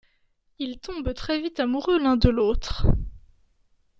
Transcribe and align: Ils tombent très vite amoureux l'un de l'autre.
Ils 0.57 0.79
tombent 0.79 1.13
très 1.13 1.39
vite 1.39 1.59
amoureux 1.59 1.99
l'un 1.99 2.17
de 2.17 2.27
l'autre. 2.29 2.87